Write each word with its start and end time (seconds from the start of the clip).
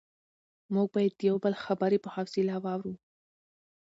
موږ 0.73 0.87
باید 0.95 1.13
د 1.15 1.21
یو 1.29 1.37
بل 1.43 1.53
خبرې 1.63 1.97
په 2.01 2.09
حوصله 2.15 2.55
واورو 2.63 2.93